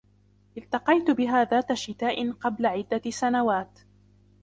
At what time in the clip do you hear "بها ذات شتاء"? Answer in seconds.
1.11-2.31